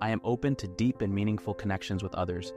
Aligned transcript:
I 0.00 0.10
am 0.10 0.20
open 0.22 0.54
to 0.56 0.68
deep 0.68 1.00
and 1.00 1.12
meaningful 1.12 1.54
connections 1.54 2.02
with 2.02 2.14
others. 2.14 2.52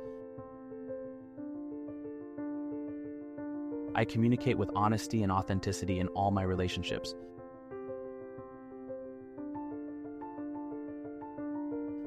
I 3.95 4.05
communicate 4.05 4.57
with 4.57 4.69
honesty 4.75 5.23
and 5.23 5.31
authenticity 5.31 5.99
in 5.99 6.07
all 6.09 6.31
my 6.31 6.43
relationships. 6.43 7.15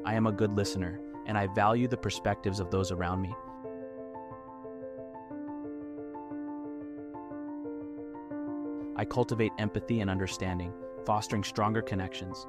I 0.04 0.14
am 0.14 0.26
a 0.26 0.32
good 0.32 0.52
listener, 0.52 1.00
and 1.26 1.36
I 1.36 1.48
value 1.48 1.88
the 1.88 1.96
perspectives 1.96 2.60
of 2.60 2.70
those 2.70 2.92
around 2.92 3.20
me. 3.22 3.34
I 8.96 9.04
cultivate 9.04 9.52
empathy 9.58 10.00
and 10.00 10.08
understanding, 10.08 10.72
fostering 11.04 11.42
stronger 11.42 11.82
connections. 11.82 12.46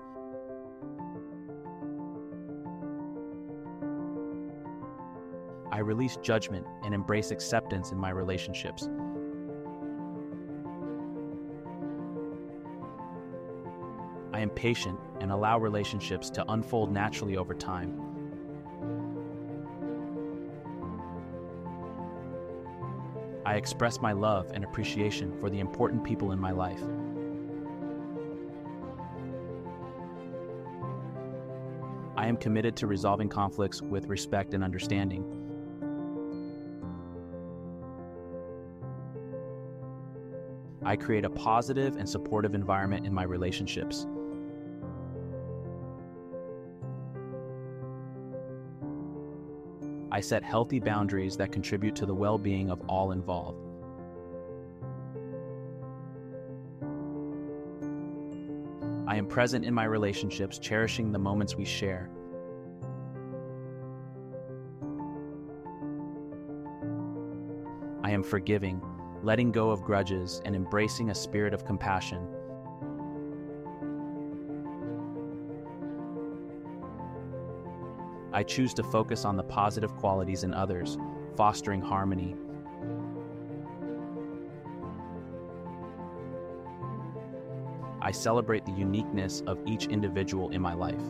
I 5.72 5.80
release 5.80 6.18
judgment 6.18 6.66
and 6.84 6.94
embrace 6.94 7.32
acceptance 7.32 7.92
in 7.92 7.98
my 7.98 8.10
relationships. 8.12 8.90
I 14.34 14.40
am 14.42 14.50
patient 14.50 15.00
and 15.22 15.32
allow 15.32 15.58
relationships 15.60 16.30
to 16.32 16.46
unfold 16.52 16.92
naturally 16.92 17.38
over 17.38 17.54
time. 17.54 18.02
I 23.46 23.56
express 23.56 24.02
my 24.02 24.12
love 24.12 24.52
and 24.54 24.64
appreciation 24.64 25.32
for 25.40 25.50
the 25.50 25.60
important 25.60 26.04
people 26.04 26.32
in 26.32 26.40
my 26.40 26.52
life. 26.52 26.82
I 32.18 32.28
am 32.28 32.38
committed 32.38 32.76
to 32.78 32.88
resolving 32.88 33.30
conflicts 33.30 33.82
with 33.82 34.08
respect 34.08 34.54
and 34.54 34.64
understanding. 34.64 35.45
I 40.86 40.96
create 40.96 41.26
a 41.26 41.30
positive 41.32 41.96
and 41.98 42.08
supportive 42.08 42.54
environment 42.54 43.08
in 43.08 43.14
my 43.14 43.24
relationships. 43.24 44.06
I 50.12 50.22
set 50.22 50.44
healthy 50.44 50.80
boundaries 50.80 51.36
that 51.38 51.52
contribute 51.52 51.96
to 51.96 52.06
the 52.06 52.14
well 52.14 52.38
being 52.38 52.70
of 52.70 52.82
all 52.88 53.12
involved. 53.14 53.60
I 59.08 59.18
am 59.18 59.26
present 59.26 59.66
in 59.66 59.74
my 59.74 59.86
relationships, 59.86 60.60
cherishing 60.60 61.12
the 61.12 61.20
moments 61.20 61.56
we 61.56 61.66
share. 61.66 62.12
I 68.04 68.12
am 68.12 68.22
forgiving, 68.22 68.82
letting 69.26 69.52
go 69.52 69.72
of 69.72 69.82
grudges, 69.82 70.40
and 70.46 70.56
embracing 70.56 71.10
a 71.10 71.16
spirit 71.16 71.52
of 71.52 71.66
compassion. 71.66 72.28
I 78.32 78.44
choose 78.44 78.72
to 78.76 78.84
focus 78.84 79.26
on 79.26 79.36
the 79.36 79.42
positive 79.42 79.96
qualities 79.96 80.44
in 80.44 80.54
others, 80.54 81.00
fostering 81.36 81.82
harmony. 81.82 82.36
I 88.00 88.12
celebrate 88.12 88.64
the 88.64 88.74
uniqueness 88.74 89.42
of 89.48 89.58
each 89.66 89.88
individual 89.88 90.52
in 90.52 90.62
my 90.62 90.76
life. 90.76 91.02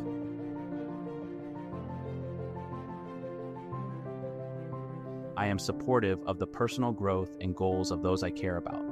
I 5.37 5.47
am 5.47 5.59
supportive 5.59 6.19
of 6.25 6.39
the 6.39 6.47
personal 6.47 6.91
growth 6.91 7.35
and 7.41 7.53
goals 7.55 7.91
of 7.91 8.01
those 8.01 8.23
I 8.23 8.29
care 8.29 8.57
about. 8.57 8.83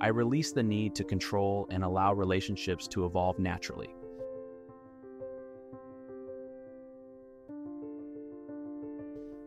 I 0.00 0.08
release 0.08 0.50
the 0.52 0.62
need 0.62 0.94
to 0.96 1.04
control 1.04 1.68
and 1.70 1.84
allow 1.84 2.12
relationships 2.12 2.88
to 2.88 3.04
evolve 3.04 3.38
naturally. 3.38 3.94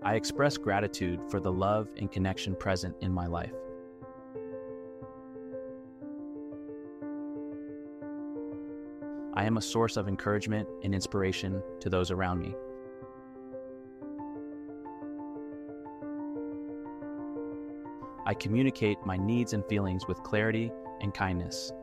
I 0.03 0.13
express 0.13 0.55
gratitude 0.55 1.19
for 1.29 1.39
the 1.39 1.51
love 1.51 1.89
and 1.97 2.11
connection 2.11 2.55
present 2.55 2.95
in 3.01 3.11
my 3.11 3.25
life. 3.25 3.51
I 9.37 9.43
am 9.43 9.57
a 9.57 9.61
source 9.61 9.97
of 9.97 10.07
encouragement 10.07 10.65
and 10.83 10.95
inspiration 10.95 11.61
to 11.81 11.89
those 11.89 12.09
around 12.09 12.39
me. 12.39 12.55
I 18.25 18.33
communicate 18.33 18.97
my 19.05 19.17
needs 19.17 19.51
and 19.51 19.65
feelings 19.65 20.07
with 20.07 20.23
clarity 20.23 20.71
and 21.01 21.13
kindness. 21.13 21.73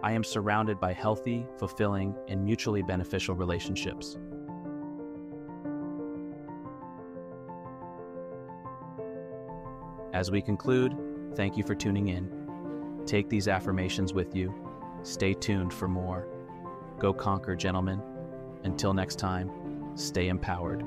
I 0.00 0.12
am 0.12 0.22
surrounded 0.22 0.78
by 0.78 0.92
healthy, 0.92 1.46
fulfilling, 1.58 2.14
and 2.28 2.44
mutually 2.44 2.82
beneficial 2.82 3.34
relationships. 3.34 4.16
As 10.14 10.30
we 10.30 10.40
conclude, 10.40 10.96
thank 11.38 11.56
you 11.56 11.62
for 11.62 11.76
tuning 11.76 12.08
in. 12.08 12.28
Take 13.06 13.28
these 13.28 13.46
affirmations 13.46 14.12
with 14.12 14.34
you. 14.34 14.52
Stay 15.04 15.34
tuned 15.34 15.72
for 15.72 15.86
more. 15.86 16.26
Go 16.98 17.14
conquer, 17.14 17.54
gentlemen. 17.54 18.02
Until 18.64 18.92
next 18.92 19.20
time, 19.20 19.48
stay 19.94 20.26
empowered. 20.26 20.84